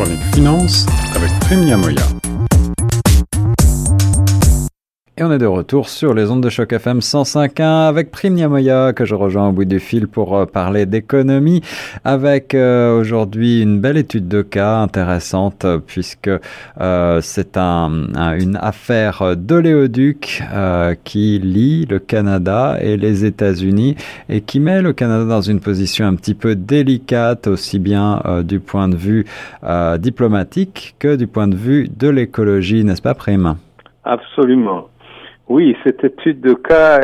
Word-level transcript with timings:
chronique 0.00 0.34
finance 0.34 0.86
avec 1.14 1.30
Prime 1.40 1.76
Moya. 1.76 2.19
Et 5.20 5.22
on 5.22 5.30
est 5.30 5.36
de 5.38 5.44
retour 5.44 5.90
sur 5.90 6.14
les 6.14 6.30
ondes 6.30 6.42
de 6.42 6.48
choc 6.48 6.72
FM 6.72 7.00
105.1 7.00 7.62
avec 7.62 8.10
Prime 8.10 8.42
Moya 8.48 8.94
que 8.94 9.04
je 9.04 9.14
rejoins 9.14 9.50
au 9.50 9.52
bout 9.52 9.66
du 9.66 9.78
fil 9.78 10.08
pour 10.08 10.34
euh, 10.34 10.46
parler 10.46 10.86
d'économie 10.86 11.60
avec 12.04 12.54
euh, 12.54 12.98
aujourd'hui 12.98 13.60
une 13.60 13.80
belle 13.80 13.98
étude 13.98 14.28
de 14.28 14.40
cas 14.40 14.78
intéressante 14.78 15.66
puisque 15.86 16.30
euh, 16.80 17.20
c'est 17.20 17.58
un, 17.58 17.90
une 18.38 18.58
affaire 18.62 19.36
d'oléoduc 19.36 20.42
qui 21.04 21.38
lie 21.38 21.84
le 21.84 21.98
Canada 21.98 22.78
et 22.80 22.96
les 22.96 23.26
États-Unis 23.26 23.96
et 24.30 24.40
qui 24.40 24.58
met 24.58 24.80
le 24.80 24.94
Canada 24.94 25.26
dans 25.26 25.42
une 25.42 25.60
position 25.60 26.06
un 26.06 26.14
petit 26.14 26.34
peu 26.34 26.54
délicate 26.54 27.46
aussi 27.46 27.78
bien 27.78 28.22
du 28.42 28.58
point 28.58 28.88
de 28.88 28.96
vue 28.96 29.26
diplomatique 29.98 30.94
que 30.98 31.16
du 31.16 31.26
point 31.26 31.46
de 31.46 31.56
vue 31.56 31.90
de 31.94 32.08
l'écologie, 32.08 32.84
n'est-ce 32.84 33.02
pas 33.02 33.14
Prime? 33.14 33.56
Absolument. 34.04 34.88
Oui, 35.50 35.76
cette 35.82 36.04
étude 36.04 36.40
de 36.40 36.54
cas 36.54 37.00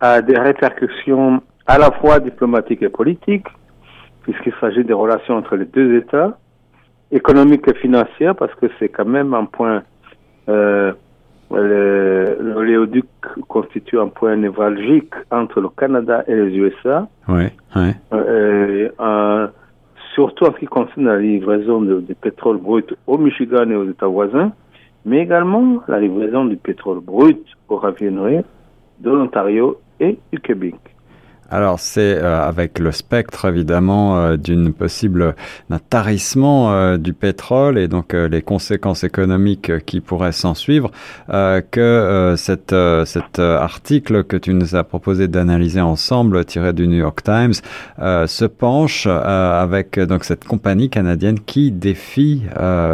a 0.00 0.20
des 0.20 0.36
répercussions 0.36 1.40
à 1.68 1.78
la 1.78 1.92
fois 1.92 2.18
diplomatiques 2.18 2.82
et 2.82 2.88
politiques, 2.88 3.46
puisqu'il 4.22 4.52
s'agit 4.60 4.82
des 4.82 4.92
relations 4.92 5.36
entre 5.36 5.54
les 5.54 5.66
deux 5.66 5.96
États, 5.96 6.36
économiques 7.12 7.68
et 7.68 7.74
financières, 7.74 8.34
parce 8.34 8.52
que 8.56 8.66
c'est 8.80 8.88
quand 8.88 9.04
même 9.04 9.34
un 9.34 9.44
point, 9.44 9.84
euh, 10.48 10.94
l'oléoduc 11.50 13.06
constitue 13.46 14.00
un 14.00 14.08
point 14.08 14.34
névralgique 14.34 15.14
entre 15.30 15.60
le 15.60 15.68
Canada 15.68 16.24
et 16.26 16.34
les 16.34 16.56
USA. 16.56 17.06
Oui, 17.28 17.44
oui. 17.76 17.90
Euh, 18.12 18.88
euh, 18.98 19.46
surtout 20.16 20.44
en 20.44 20.52
ce 20.54 20.58
qui 20.58 20.66
concerne 20.66 21.06
la 21.06 21.20
livraison 21.20 21.82
de, 21.82 22.00
de 22.00 22.14
pétrole 22.14 22.56
brut 22.56 22.92
au 23.06 23.16
Michigan 23.16 23.70
et 23.70 23.76
aux 23.76 23.88
États 23.88 24.08
voisins 24.08 24.50
mais 25.06 25.20
également 25.20 25.82
la 25.86 26.00
livraison 26.00 26.44
du 26.44 26.56
pétrole 26.56 27.00
brut 27.00 27.42
aux 27.68 27.76
raffineries 27.76 28.44
de 28.98 29.10
l'Ontario 29.10 29.80
et 30.00 30.18
du 30.32 30.40
Québec. 30.40 30.74
Alors 31.48 31.78
c'est 31.78 32.16
euh, 32.16 32.42
avec 32.42 32.80
le 32.80 32.90
spectre 32.90 33.44
évidemment 33.44 34.18
euh, 34.18 34.36
d'une 34.36 34.72
possible 34.72 35.36
d'un 35.70 35.78
tarissement 35.78 36.72
euh, 36.72 36.96
du 36.96 37.12
pétrole 37.12 37.78
et 37.78 37.86
donc 37.86 38.14
les 38.14 38.42
conséquences 38.42 39.04
économiques 39.04 39.84
qui 39.84 40.00
pourraient 40.00 40.32
s'en 40.32 40.54
suivre 40.54 40.90
que 41.28 42.34
cet, 42.36 42.74
cet 43.04 43.38
article 43.38 44.24
que 44.24 44.36
tu 44.36 44.54
nous 44.54 44.74
as 44.74 44.84
proposé 44.84 45.28
d'analyser 45.28 45.80
ensemble 45.80 46.44
tiré 46.44 46.72
du 46.72 46.86
New 46.88 46.98
York 46.98 47.22
Times 47.22 47.54
se 47.98 48.44
penche 48.44 49.06
avec 49.06 49.98
donc 49.98 50.24
cette 50.24 50.44
compagnie 50.44 50.88
canadienne 50.88 51.40
qui 51.40 51.72
défie 51.72 52.42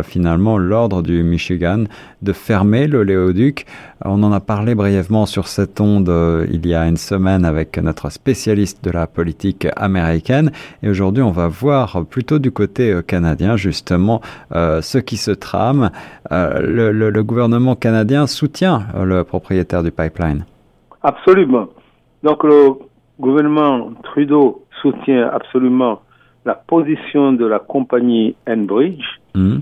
finalement 0.02 0.58
l'ordre 0.58 1.02
du 1.02 1.22
Michigan 1.22 1.84
de 2.22 2.32
fermer 2.32 2.86
l'oléoduc. 2.86 3.66
On 4.04 4.22
en 4.22 4.32
a 4.32 4.40
parlé 4.40 4.74
brièvement 4.74 5.26
sur 5.26 5.48
cette 5.48 5.80
onde 5.80 6.12
il 6.50 6.66
y 6.66 6.74
a 6.74 6.86
une 6.86 6.96
semaine 6.96 7.44
avec 7.44 7.78
notre 7.78 8.10
spécialiste 8.10 8.41
spécialiste 8.42 8.84
de 8.84 8.90
la 8.90 9.06
politique 9.06 9.68
américaine. 9.76 10.50
Et 10.82 10.88
aujourd'hui, 10.88 11.22
on 11.22 11.30
va 11.30 11.46
voir 11.46 12.04
plutôt 12.10 12.40
du 12.40 12.50
côté 12.50 12.90
euh, 12.90 13.00
canadien, 13.00 13.56
justement, 13.56 14.20
euh, 14.52 14.80
ce 14.82 14.98
qui 14.98 15.16
se 15.16 15.30
trame. 15.30 15.90
Euh, 16.32 17.10
le, 17.10 17.22
gouvernement 17.22 17.76
canadien 17.76 18.26
soutient 18.26 18.80
le 19.00 19.22
propriétaire 19.22 19.84
du 19.84 19.92
pipeline. 19.92 20.44
Absolument. 21.04 21.68
Donc, 22.24 22.42
le 22.42 22.72
gouvernement 23.20 23.92
Trudeau 24.02 24.64
soutient 24.80 25.28
absolument 25.32 26.02
la 26.44 26.54
position 26.54 27.32
de 27.32 27.46
la 27.46 27.60
compagnie 27.60 28.34
Enbridge, 28.48 29.04
mmh. 29.36 29.58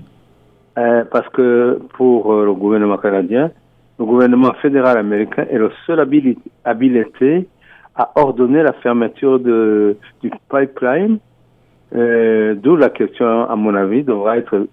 parce 1.11 1.29
que 1.29 1.79
pour 1.95 2.33
le 2.33 2.53
gouvernement 2.53 2.97
canadien, 2.97 3.51
le 3.99 4.05
gouvernement 4.05 4.53
fédéral 4.53 4.97
américain 4.97 5.45
est 5.51 5.59
le 5.59 5.71
seul 5.85 5.99
habilité 5.99 7.47
a 7.95 8.11
ordonné 8.15 8.63
la 8.63 8.73
fermeture 8.73 9.39
de, 9.39 9.97
du 10.21 10.31
pipeline, 10.49 11.19
euh, 11.93 12.55
d'où 12.55 12.75
la 12.75 12.89
question, 12.89 13.49
à 13.49 13.55
mon 13.55 13.75
avis, 13.75 14.03
devra 14.03 14.37
être, 14.37 14.67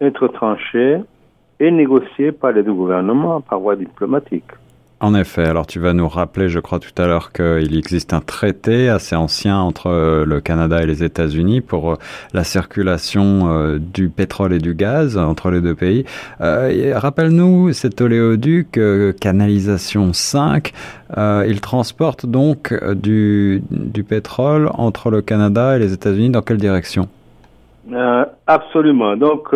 être 0.00 0.28
tranchée 0.28 1.00
et 1.60 1.70
négociée 1.70 2.32
par 2.32 2.52
les 2.52 2.62
deux 2.62 2.72
gouvernements 2.72 3.40
par 3.40 3.60
voie 3.60 3.76
diplomatique. 3.76 4.50
En 5.04 5.14
effet, 5.14 5.44
alors 5.44 5.66
tu 5.66 5.80
vas 5.80 5.92
nous 5.92 6.08
rappeler, 6.08 6.48
je 6.48 6.58
crois 6.60 6.78
tout 6.78 6.94
à 6.96 7.06
l'heure, 7.06 7.30
qu'il 7.30 7.76
existe 7.76 8.14
un 8.14 8.22
traité 8.22 8.88
assez 8.88 9.14
ancien 9.14 9.58
entre 9.58 9.88
euh, 9.88 10.24
le 10.24 10.40
Canada 10.40 10.82
et 10.82 10.86
les 10.86 11.04
États-Unis 11.04 11.60
pour 11.60 11.92
euh, 11.92 11.96
la 12.32 12.42
circulation 12.42 13.52
euh, 13.52 13.78
du 13.78 14.08
pétrole 14.08 14.54
et 14.54 14.58
du 14.58 14.72
gaz 14.72 15.18
entre 15.18 15.50
les 15.50 15.60
deux 15.60 15.74
pays. 15.74 16.06
Rappelle-nous 16.40 17.74
cet 17.74 18.00
oléoduc 18.00 18.80
canalisation 19.20 20.14
5, 20.14 20.72
il 21.18 21.60
transporte 21.60 22.24
donc 22.24 22.72
du, 22.94 23.62
du 23.70 24.04
pétrole 24.04 24.70
entre 24.72 25.10
le 25.10 25.20
Canada 25.20 25.76
et 25.76 25.80
les 25.80 25.92
États-Unis 25.92 26.30
dans 26.30 26.40
quelle 26.40 26.56
direction? 26.56 27.08
Absolument. 28.46 29.18
Donc, 29.18 29.50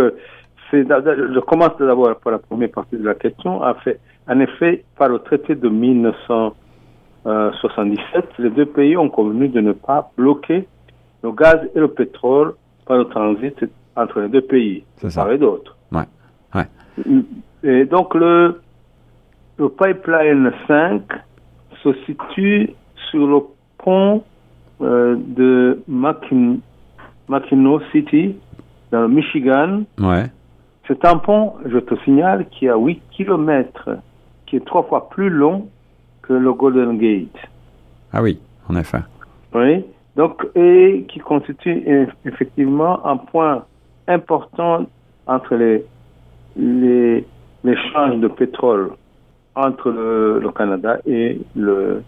je 0.72 1.40
commence 1.40 1.76
d'abord 1.78 2.18
par 2.20 2.32
la 2.32 2.38
première 2.38 2.70
partie 2.70 2.96
de 2.96 3.04
la 3.04 3.14
question. 3.14 3.60
En 3.62 3.74
effet, 4.40 4.84
par 4.96 5.08
le 5.08 5.18
traité 5.20 5.54
de 5.54 5.68
1977, 5.68 8.24
les 8.38 8.50
deux 8.50 8.66
pays 8.66 8.96
ont 8.96 9.08
convenu 9.08 9.48
de 9.48 9.60
ne 9.60 9.70
pas 9.72 10.10
bloquer 10.16 10.66
le 11.22 11.30
gaz 11.32 11.60
et 11.74 11.80
le 11.80 11.88
pétrole 11.88 12.54
par 12.86 12.98
le 12.98 13.06
transit 13.06 13.56
entre 13.96 14.20
les 14.20 14.28
deux 14.28 14.42
pays, 14.42 14.84
par 15.14 15.32
et 15.32 15.38
d'autres. 15.38 15.74
Ouais. 15.90 16.04
Ouais. 16.54 16.66
Et 17.64 17.86
donc, 17.86 18.14
le, 18.14 18.60
le 19.58 19.68
pipeline 19.68 20.52
5 20.66 21.02
se 21.82 21.92
situe 22.06 22.70
sur 23.10 23.26
le 23.26 23.40
pont 23.78 24.22
euh, 24.80 25.16
de 25.18 25.82
Mackinac 25.88 26.62
City, 27.92 28.36
dans 28.92 29.00
le 29.02 29.08
Michigan. 29.08 29.82
Ouais. 29.98 30.30
C'est 30.88 31.04
un 31.04 31.18
pont, 31.18 31.52
je 31.66 31.78
te 31.78 31.94
signale, 32.04 32.46
qui 32.50 32.68
a 32.68 32.76
8 32.76 33.00
kilomètres 33.10 33.90
qui 34.46 34.56
est 34.56 34.64
trois 34.64 34.82
fois 34.84 35.10
plus 35.10 35.28
long 35.28 35.68
que 36.22 36.32
le 36.32 36.52
Golden 36.54 36.96
Gate. 36.96 37.36
Ah 38.12 38.22
oui, 38.22 38.40
en 38.68 38.76
effet. 38.76 39.02
Oui, 39.54 39.84
donc, 40.16 40.46
et 40.54 41.04
qui 41.08 41.20
constitue 41.20 42.08
effectivement 42.24 43.04
un 43.06 43.18
point 43.18 43.64
important 44.08 44.86
entre 45.26 45.54
les, 45.56 45.84
les 46.56 47.26
l'échange 47.64 48.20
de 48.20 48.28
pétrole 48.28 48.92
entre 49.54 49.90
le, 49.90 50.50
Canada 50.56 50.98
et 51.06 51.40
le, 51.56 52.02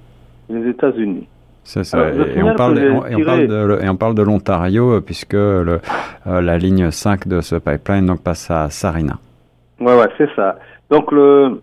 les 0.49 0.71
États-Unis. 0.71 1.27
C'est 1.65 1.85
ça. 1.85 2.11
et, 2.11 2.43
on 2.43 2.55
parle, 2.55 2.75
de, 2.75 3.83
et 3.83 3.89
on 3.89 3.97
parle 3.97 4.15
de 4.15 4.23
l'Ontario 4.23 4.95
euh, 4.95 5.01
puisque 5.01 5.35
le, 5.35 5.81
euh, 6.27 6.41
la 6.41 6.59
ligne 6.59 6.91
5 6.91 7.29
de 7.29 7.41
ce 7.41 7.57
pipeline 7.57 8.07
donc, 8.07 8.23
passe 8.23 8.51
à 8.51 8.71
Sarina. 8.71 9.19
Oui, 9.79 9.93
ouais, 9.93 10.09
c'est 10.19 10.29
ça. 10.35 10.59
Donc 10.91 11.13
le, 11.13 11.61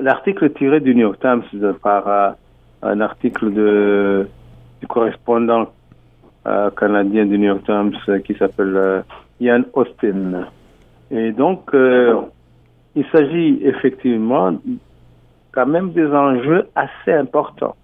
l'article 0.00 0.50
tiré 0.50 0.80
du 0.80 0.94
New 0.94 1.02
York 1.02 1.18
Times 1.20 1.42
par 1.82 2.08
euh, 2.08 2.30
un 2.82 3.00
article 3.00 3.52
de, 3.52 4.28
du 4.80 4.86
correspondant 4.86 5.72
canadien 6.78 7.26
du 7.26 7.38
New 7.38 7.48
York 7.48 7.64
Times 7.66 8.22
qui 8.24 8.34
s'appelle 8.34 9.04
Ian 9.38 9.64
Austin. 9.74 10.46
Et 11.10 11.32
donc, 11.32 11.68
il 11.74 13.04
s'agit 13.12 13.58
effectivement 13.62 14.58
quand 15.52 15.66
même 15.66 15.92
des 15.92 16.06
enjeux 16.06 16.66
assez 16.74 17.12
importants 17.12 17.76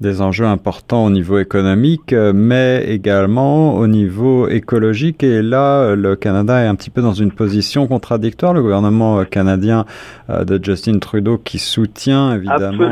des 0.00 0.20
enjeux 0.20 0.46
importants 0.46 1.04
au 1.04 1.10
niveau 1.10 1.38
économique, 1.38 2.12
euh, 2.12 2.32
mais 2.34 2.84
également 2.88 3.74
au 3.74 3.86
niveau 3.86 4.48
écologique. 4.48 5.22
Et 5.22 5.42
là, 5.42 5.94
le 5.94 6.16
Canada 6.16 6.62
est 6.62 6.66
un 6.66 6.74
petit 6.74 6.90
peu 6.90 7.00
dans 7.00 7.12
une 7.12 7.30
position 7.30 7.86
contradictoire. 7.86 8.54
Le 8.54 8.62
gouvernement 8.62 9.20
euh, 9.20 9.24
canadien 9.24 9.84
euh, 10.30 10.44
de 10.44 10.62
Justin 10.62 10.98
Trudeau 10.98 11.38
qui 11.38 11.58
soutient 11.58 12.34
évidemment 12.34 12.88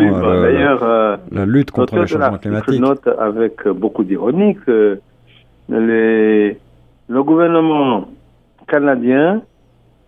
la 1.31 1.47
lutte 1.47 1.71
contre 1.71 1.97
le 1.97 2.07
changement 2.07 2.39
climatique. 2.39 2.81
note 2.81 3.09
avec 3.19 3.67
beaucoup 3.69 4.05
d'ironie 4.05 4.55
que 4.55 5.01
les, 5.69 6.59
le 7.09 7.23
gouvernement 7.23 8.09
canadien, 8.69 9.43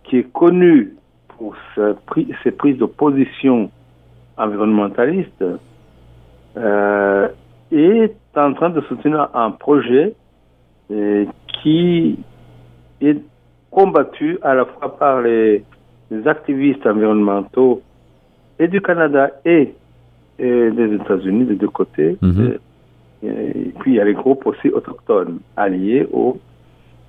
qui 0.03 0.17
est 0.17 0.31
connu 0.31 0.93
pour 1.37 1.55
ses 2.43 2.51
prises 2.51 2.77
de 2.77 2.85
position 2.85 3.69
environnementalistes, 4.37 5.43
euh, 6.57 7.27
est 7.71 8.15
en 8.35 8.53
train 8.53 8.69
de 8.69 8.81
soutenir 8.81 9.29
un 9.33 9.51
projet 9.51 10.13
euh, 10.91 11.25
qui 11.61 12.19
est 13.01 13.17
combattu 13.71 14.37
à 14.41 14.53
la 14.53 14.65
fois 14.65 14.97
par 14.97 15.21
les, 15.21 15.63
activistes 16.25 16.85
environnementaux 16.85 17.81
et 18.59 18.67
du 18.67 18.79
Canada 18.79 19.31
et, 19.43 19.73
des 20.37 20.93
États-Unis 20.95 21.45
des 21.45 21.55
deux 21.55 21.69
côtés. 21.69 22.17
Mhm. 22.21 22.57
Et, 23.23 23.73
puis 23.79 23.93
il 23.93 23.95
y 23.95 23.99
a 23.99 24.05
les 24.05 24.13
groupes 24.13 24.45
aussi 24.45 24.69
autochtones 24.69 25.39
alliés 25.57 26.07
aux, 26.11 26.37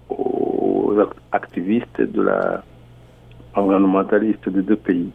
aux 0.09 0.47
aux 0.87 1.09
activistes 1.33 2.01
de 2.01 2.23
la 2.23 2.63
environnementaliste 3.55 4.49
des 4.49 4.63
deux 4.63 4.77
pays. 4.77 5.11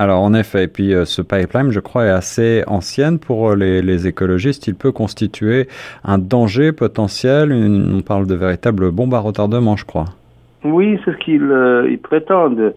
Alors 0.00 0.22
en 0.22 0.32
effet, 0.32 0.64
et 0.64 0.66
puis 0.66 0.94
euh, 0.94 1.04
ce 1.04 1.20
pipeline, 1.20 1.72
je 1.72 1.78
crois, 1.78 2.06
est 2.06 2.08
assez 2.08 2.64
ancienne 2.66 3.18
pour 3.18 3.50
euh, 3.50 3.54
les, 3.54 4.06
écologistes. 4.06 4.66
Il 4.66 4.74
peut 4.74 4.92
constituer 4.92 5.68
un 6.04 6.16
danger 6.16 6.72
potentiel. 6.72 7.52
on 7.52 8.00
parle 8.00 8.26
de 8.26 8.34
véritable 8.34 8.92
bombe 8.92 9.12
à 9.12 9.18
retardement, 9.18 9.76
je 9.76 9.84
crois. 9.84 10.06
Oui, 10.64 10.98
c'est 11.04 11.12
ce 11.12 11.18
qu'ils 11.18 11.42
euh, 11.42 11.94
prétendent. 12.02 12.74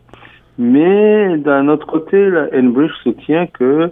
Mais 0.58 1.38
d'un 1.38 1.70
autre 1.70 1.88
côté, 1.88 2.30
la 2.30 2.50
Enbridge 2.54 2.92
soutient 3.04 3.48
que 3.48 3.90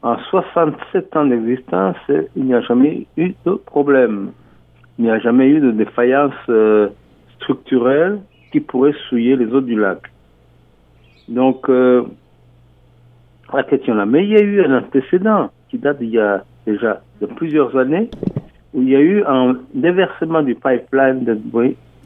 en 0.00 0.16
67 0.30 1.14
ans 1.14 1.26
d'existence, 1.26 1.96
il 2.08 2.44
n'y 2.44 2.54
a 2.54 2.62
jamais 2.62 3.06
eu 3.18 3.34
de 3.44 3.52
problème. 3.52 4.30
Il 4.98 5.04
n'y 5.04 5.10
a 5.10 5.18
jamais 5.18 5.46
eu 5.46 5.60
de 5.60 5.72
défaillance 5.72 6.32
structurelle 7.36 8.20
qui 8.50 8.60
pourrait 8.60 8.94
souiller 9.10 9.36
les 9.36 9.52
eaux 9.52 9.60
du 9.60 9.78
lac. 9.78 10.00
Donc, 11.28 11.68
la 13.56 13.64
question 13.64 13.94
là. 13.94 14.06
Mais 14.06 14.24
il 14.24 14.30
y 14.30 14.36
a 14.36 14.42
eu 14.42 14.62
un 14.64 14.78
antécédent 14.78 15.50
qui 15.68 15.78
date 15.78 15.98
d'il 15.98 16.10
y 16.10 16.18
a 16.18 16.44
déjà 16.66 17.00
de 17.20 17.26
plusieurs 17.26 17.76
années, 17.76 18.10
où 18.74 18.82
il 18.82 18.88
y 18.88 18.96
a 18.96 19.00
eu 19.00 19.22
un 19.24 19.56
déversement 19.74 20.42
du 20.42 20.54
pipeline 20.54 21.24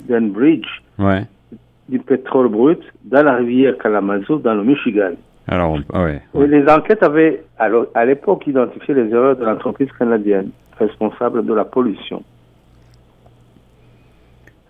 d'Enbridge, 0.09 0.83
ouais. 0.99 1.25
du 1.89 1.99
pétrole 1.99 2.49
brut, 2.49 2.81
dans 3.05 3.23
la 3.23 3.35
rivière 3.35 3.77
Kalamazoo, 3.79 4.39
dans 4.39 4.55
le 4.55 4.65
Michigan. 4.65 5.13
Alors, 5.49 5.79
ouais, 5.95 6.23
Les 6.47 6.69
enquêtes 6.69 7.03
avaient, 7.03 7.45
à 7.59 8.05
l'époque, 8.05 8.47
identifié 8.47 8.95
les 8.95 9.11
erreurs 9.11 9.37
de 9.37 9.45
l'entreprise 9.45 9.89
canadienne 9.97 10.51
responsable 10.79 11.45
de 11.45 11.55
la 11.55 11.65
pollution. 11.65 12.23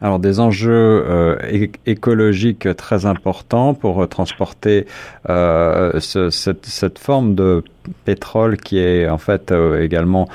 Alors 0.03 0.19
des 0.19 0.41
enjeux 0.41 1.05
euh, 1.09 1.67
écologiques 1.87 2.69
très 2.77 3.07
importants 3.07 3.73
pour 3.73 4.03
euh, 4.03 4.07
transporter 4.07 4.87
euh, 5.31 5.99
cette, 6.01 6.67
cette, 6.67 6.99
forme 6.99 7.35
de 7.35 7.65
pétrole 8.05 8.59
qui 8.59 8.79
est 8.79 9.09
en 9.09 9.17
fait 9.17 9.55
également 9.79 10.29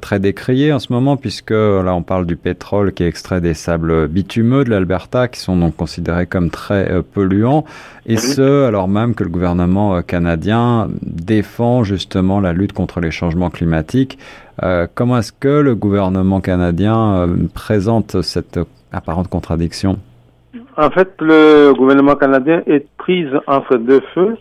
très 0.00 0.20
décriée 0.20 0.72
en 0.72 0.78
ce 0.78 0.92
moment 0.92 1.16
puisque 1.16 1.50
là 1.50 1.96
on 1.96 2.02
parle 2.02 2.26
du 2.26 2.36
pétrole 2.36 2.92
qui 2.92 3.02
est 3.02 3.08
extrait 3.08 3.40
des 3.40 3.54
sables 3.54 4.06
bitumeux 4.06 4.62
de 4.62 4.70
l'Alberta 4.70 5.26
qui 5.26 5.40
sont 5.40 5.56
donc 5.56 5.74
considérés 5.74 6.26
comme 6.26 6.50
très 6.50 7.02
polluants 7.02 7.64
et 8.06 8.18
ce 8.18 8.66
alors 8.66 8.86
même 8.86 9.16
que 9.16 9.24
le 9.24 9.30
gouvernement 9.30 10.00
canadien 10.02 10.90
défend 11.02 11.82
justement 11.82 12.38
la 12.38 12.52
lutte 12.52 12.72
contre 12.72 13.00
les 13.00 13.10
changements 13.10 13.50
climatiques. 13.50 14.16
comment 14.94 15.18
est-ce 15.18 15.32
que 15.32 15.48
le 15.48 15.74
gouvernement 15.74 16.40
canadien 16.40 17.28
présente 17.52 18.22
cette 18.22 18.60
apparente 18.92 19.28
contradiction 19.28 19.98
En 20.76 20.90
fait, 20.90 21.14
le 21.20 21.72
gouvernement 21.72 22.16
canadien 22.16 22.62
est 22.66 22.86
pris 22.96 23.26
entre 23.46 23.76
deux 23.76 24.02
feux, 24.14 24.36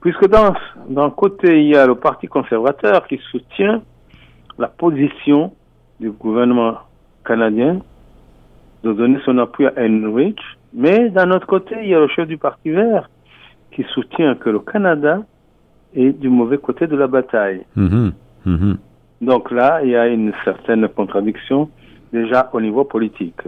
puisque 0.00 0.28
dans 0.28 0.54
d'un 0.88 1.10
côté, 1.10 1.62
il 1.62 1.68
y 1.68 1.76
a 1.76 1.86
le 1.86 1.94
Parti 1.94 2.26
conservateur 2.26 3.06
qui 3.06 3.18
soutient 3.30 3.82
la 4.58 4.68
position 4.68 5.52
du 6.00 6.10
gouvernement 6.10 6.78
canadien 7.24 7.80
de 8.82 8.92
donner 8.92 9.18
son 9.24 9.38
appui 9.38 9.66
à 9.66 9.72
Enrich, 9.78 10.40
mais 10.74 11.08
d'un 11.10 11.30
autre 11.30 11.46
côté, 11.46 11.74
il 11.82 11.88
y 11.88 11.94
a 11.94 12.00
le 12.00 12.08
chef 12.08 12.28
du 12.28 12.36
Parti 12.36 12.70
vert 12.70 13.08
qui 13.72 13.84
soutient 13.94 14.34
que 14.34 14.50
le 14.50 14.60
Canada 14.60 15.22
est 15.94 16.12
du 16.12 16.28
mauvais 16.28 16.58
côté 16.58 16.86
de 16.86 16.96
la 16.96 17.06
bataille. 17.06 17.64
Mhm, 17.76 18.12
mhm. 18.44 18.76
Donc 19.20 19.50
là, 19.50 19.80
il 19.82 19.90
y 19.90 19.96
a 19.96 20.06
une 20.06 20.32
certaine 20.44 20.86
contradiction 20.88 21.70
déjà 22.12 22.50
au 22.52 22.60
niveau 22.60 22.84
politique. 22.84 23.40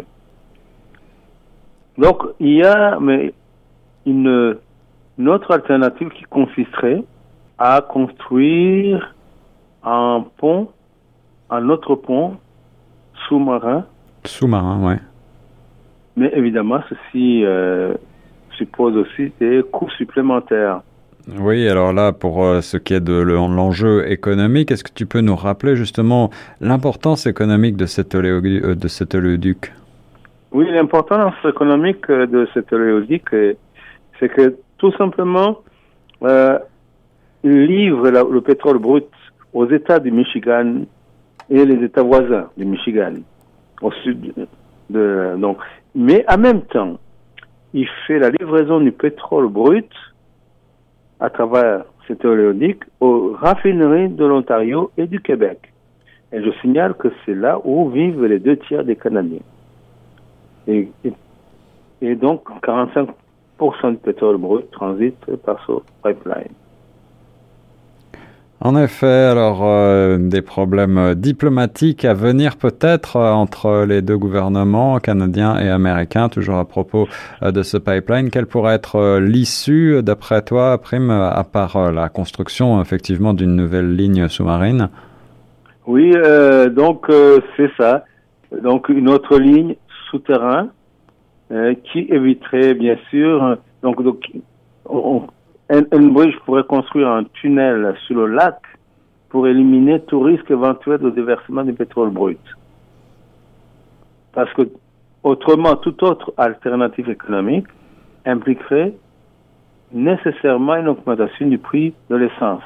Donc, 1.99 2.23
il 2.41 2.55
y 2.55 2.63
a 2.63 2.99
mais 3.01 3.33
une, 4.05 4.59
autre 5.27 5.51
alternative 5.53 6.11
qui 6.11 6.25
consisterait 6.25 7.03
à 7.59 7.81
construire 7.81 9.15
un 9.83 10.25
pont, 10.37 10.69
un 11.51 11.69
autre 11.69 11.95
pont 11.95 12.37
sous-marin. 13.29 13.85
Sous-marin, 14.25 14.79
oui. 14.83 14.95
Mais 16.17 16.31
évidemment, 16.35 16.81
ceci 16.89 17.45
euh, 17.45 17.95
suppose 18.57 18.97
aussi 18.97 19.33
des 19.41 19.63
coûts 19.71 19.91
supplémentaires. 19.91 20.81
Oui, 21.39 21.69
alors 21.69 21.93
là, 21.93 22.13
pour 22.13 22.45
euh, 22.45 22.61
ce 22.61 22.77
qui 22.77 22.95
est 22.95 23.01
de 23.01 23.15
l'enjeu 23.15 24.09
économique, 24.09 24.71
est-ce 24.71 24.85
que 24.85 24.93
tu 24.95 25.07
peux 25.07 25.21
nous 25.21 25.35
rappeler 25.35 25.75
justement 25.75 26.31
l'importance 26.61 27.27
économique 27.27 27.77
de 27.77 27.87
cet, 27.87 28.15
euh, 28.15 28.75
de 28.75 28.89
cet 28.89 29.15
oléoduc? 29.15 29.73
Oui, 30.57 30.71
l'importance 30.71 31.35
économique 31.45 32.11
de 32.11 32.49
cette 32.55 32.73
oléoduc, 32.73 33.25
c'est 34.19 34.29
que 34.31 34.57
tout 34.79 34.91
simplement, 34.93 35.59
euh, 36.23 36.59
livre 37.45 38.09
le 38.09 38.41
pétrole 38.41 38.79
brut 38.79 39.07
aux 39.53 39.69
États 39.69 39.99
du 39.99 40.11
Michigan 40.11 40.87
et 41.51 41.63
les 41.67 41.85
États 41.85 42.03
voisins 42.03 42.49
du 42.57 42.65
Michigan, 42.65 43.13
au 43.83 43.93
sud 44.03 44.33
de 44.89 45.35
donc. 45.37 45.59
Mais 45.95 46.25
en 46.27 46.39
même 46.39 46.63
temps, 46.63 46.97
il 47.75 47.87
fait 48.07 48.19
la 48.19 48.31
livraison 48.31 48.81
du 48.81 48.93
pétrole 48.93 49.49
brut 49.49 49.93
à 51.21 51.29
travers 51.29 51.85
cet 52.09 52.25
oléoduc 52.25 52.83
aux 53.01 53.35
raffineries 53.35 54.09
de 54.09 54.25
l'Ontario 54.25 54.91
et 54.97 55.07
du 55.07 55.21
Québec. 55.21 55.71
Et 56.33 56.43
je 56.43 56.51
signale 56.63 56.95
que 56.95 57.09
c'est 57.27 57.35
là 57.35 57.61
où 57.63 57.91
vivent 57.91 58.25
les 58.25 58.39
deux 58.39 58.57
tiers 58.57 58.85
des 58.85 58.97
Canadiens. 58.97 59.45
Et, 60.69 60.89
et, 62.03 62.15
donc, 62.15 62.43
45% 62.63 63.91
du 63.91 63.97
pétrole 63.97 64.37
brut 64.39 64.71
transite 64.71 65.37
par 65.45 65.65
ce 65.67 65.73
pipeline. 66.03 66.53
En 68.61 68.75
effet, 68.75 69.07
alors 69.07 69.61
euh, 69.65 70.17
des 70.19 70.41
problèmes 70.41 71.15
diplomatiques 71.15 72.07
à 72.07 72.15
venir 72.15 72.57
peut-être 72.57 73.17
euh, 73.17 73.31
entre 73.31 73.85
les 73.87 74.01
deux 74.01 74.17
gouvernements 74.17 74.99
canadiens 74.99 75.59
et 75.61 75.69
américains, 75.69 76.31
toujours 76.31 76.57
à 76.57 76.65
propos 76.65 77.07
euh, 77.43 77.53
de 77.53 77.63
ce 77.63 77.77
pipeline. 77.77 78.31
Quelle 78.31 78.47
pourrait 78.47 78.75
être 78.75 79.19
l'issue, 79.19 80.03
d'après 80.03 80.41
toi, 80.41 80.79
Prime, 80.79 81.11
à 81.11 81.45
part 81.45 81.93
la 81.93 82.09
construction 82.09 82.81
effectivement 82.81 83.35
d'une 83.35 83.55
nouvelle 83.55 83.95
ligne 83.95 84.27
sous-marine? 84.27 84.89
Oui, 85.87 86.13
donc 86.75 87.07
c'est 87.57 87.71
ça. 87.77 88.05
Donc 88.63 88.89
une 88.89 89.09
autre 89.09 89.39
ligne 89.39 89.77
souterrain 90.11 90.69
euh, 91.51 91.75
qui 91.85 92.01
éviterait 92.11 92.75
bien 92.75 92.97
sûr 93.11 93.57
donc, 93.83 94.03
donc 94.03 94.27
bridge 95.69 96.37
pourrait 96.45 96.65
construire 96.65 97.09
un 97.09 97.25
tunnel 97.25 97.95
sur 98.07 98.17
le 98.17 98.27
lac 98.27 98.59
pour 99.29 99.47
éliminer 99.47 100.01
tout 100.01 100.21
risque 100.21 100.51
éventuel 100.51 100.99
de 100.99 101.11
déversement 101.11 101.63
du 101.65 101.73
pétrole 101.73 102.11
brut. 102.11 102.41
Parce 104.33 104.53
que 104.55 104.63
autrement, 105.23 105.77
toute 105.77 106.03
autre 106.03 106.33
alternative 106.37 107.11
économique 107.11 107.67
impliquerait 108.25 108.95
nécessairement 109.93 110.77
une 110.77 110.89
augmentation 110.89 111.47
du 111.47 111.59
prix 111.59 111.95
de 112.11 112.17
l'essence 112.17 112.63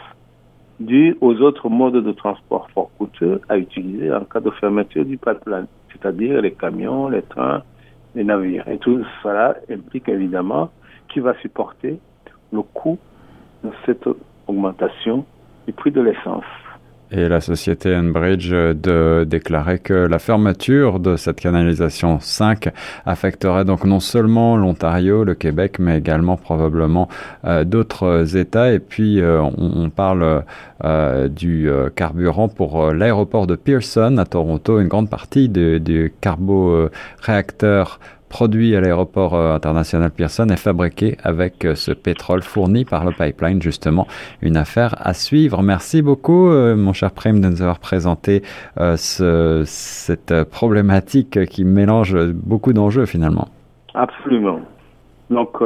due 0.79 1.17
aux 1.21 1.35
autres 1.41 1.69
modes 1.69 2.03
de 2.03 2.13
transport 2.13 2.69
fort 2.71 2.91
coûteux 2.99 3.41
à 3.49 3.59
utiliser 3.59 4.13
en 4.13 4.25
cas 4.25 4.41
de 4.41 4.51
fermeture 4.51 5.05
du 5.05 5.19
pipeline 5.19 5.67
c'est-à-dire 5.93 6.41
les 6.41 6.53
camions, 6.53 7.09
les 7.09 7.23
trains, 7.23 7.63
les 8.15 8.25
navires. 8.25 8.69
Et 8.69 8.79
tout 8.79 9.05
cela 9.23 9.57
implique 9.71 10.09
évidemment 10.09 10.71
qui 11.09 11.21
va 11.21 11.35
supporter 11.41 11.99
le 12.53 12.63
coût 12.63 12.99
de 13.65 13.71
cette 13.87 14.09
augmentation 14.47 15.25
du 15.67 15.73
prix 15.73 15.91
de 15.91 16.01
l'essence. 16.01 16.45
Et 17.13 17.29
la 17.29 17.41
société 17.41 17.97
Enbridge 17.97 18.51
de 18.51 19.27
déclarer 19.29 19.81
que 19.81 19.95
la 19.95 20.21
fermeture 20.21 21.01
de 21.01 21.17
cette 21.17 21.41
canalisation 21.41 22.21
5 22.21 22.69
affecterait 23.05 23.65
donc 23.65 23.85
non 23.85 23.99
seulement 23.99 24.57
l'Ontario, 24.57 25.25
le 25.25 25.35
Québec, 25.35 25.79
mais 25.81 25.99
également 25.99 26.37
probablement 26.37 27.09
euh, 27.45 27.65
d'autres 27.65 28.37
États. 28.37 28.73
Et 28.73 28.79
puis 28.79 29.21
euh, 29.21 29.43
on, 29.43 29.91
parle 29.91 30.45
euh, 30.85 31.29
du 31.29 31.69
carburant 31.97 32.49
pour 32.49 32.93
l'aéroport 32.93 33.47
de 33.47 33.57
Pearson 33.57 34.17
à 34.19 34.25
Toronto. 34.25 34.79
Une 34.79 34.89
grande 34.89 35.11
partie 35.11 35.49
du 35.49 36.13
carbo-réacteur 36.21 37.99
produit 38.31 38.75
à 38.75 38.81
l'aéroport 38.81 39.35
euh, 39.35 39.55
international 39.55 40.11
Pearson 40.11 40.49
est 40.49 40.57
fabriqué 40.57 41.19
avec 41.23 41.67
euh, 41.67 41.75
ce 41.75 41.91
pétrole 41.93 42.43
fourni 42.43 42.87
par 42.87 43.05
le 43.05 43.11
pipeline, 43.11 43.61
justement. 43.61 44.07
Une 44.41 44.57
affaire 44.57 44.95
à 44.99 45.13
suivre. 45.13 45.63
Merci 45.63 46.01
beaucoup, 46.01 46.49
euh, 46.49 46.77
mon 46.77 46.95
cher 46.95 47.11
Prime, 47.11 47.41
de 47.41 47.49
nous 47.49 47.61
avoir 47.61 47.81
présenté 47.81 48.43
ce, 48.79 49.63
cette 49.67 50.45
problématique 50.45 51.45
qui 51.47 51.65
mélange 51.65 52.17
beaucoup 52.33 52.73
d'enjeux 52.73 53.05
finalement. 53.05 53.49
Absolument. 53.95 54.61
Donc, 55.29 55.59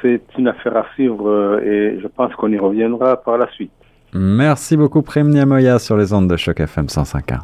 c'est 0.00 0.22
une 0.38 0.48
affaire 0.48 0.76
à 0.76 0.86
suivre 0.94 1.60
et 1.60 1.98
je 2.00 2.06
pense 2.08 2.32
qu'on 2.34 2.50
y 2.52 2.58
reviendra 2.58 3.16
par 3.16 3.36
la 3.36 3.48
suite. 3.50 3.72
Merci 4.14 4.76
beaucoup, 4.76 5.02
Prime 5.02 5.28
Niamoya, 5.28 5.78
sur 5.78 5.96
les 5.96 6.12
ondes 6.12 6.28
de 6.28 6.36
Choc 6.36 6.60
FM 6.60 6.86
105.1. 6.86 7.40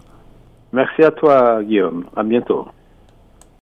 Merci 0.72 1.02
à 1.02 1.10
toi, 1.10 1.62
Guillaume. 1.62 2.04
À 2.16 2.22
bientôt. 2.22 2.68